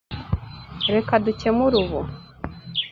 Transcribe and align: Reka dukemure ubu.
Reka 0.93 1.13
dukemure 1.25 1.75
ubu. 1.83 1.99